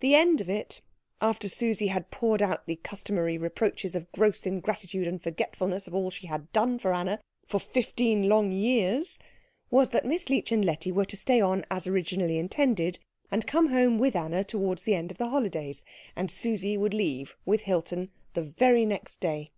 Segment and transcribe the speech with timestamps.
[0.00, 0.80] The end of it,
[1.20, 6.10] after Susie had poured out the customary reproaches of gross ingratitude and forgetfulness of all
[6.10, 9.16] she had done for Anna for fifteen long years,
[9.70, 12.98] was that Miss Leech and Letty were to stay on as originally intended,
[13.30, 15.84] and come home with Anna towards the end of the holidays,
[16.16, 19.52] and Susie would leave with Hilton the very next day.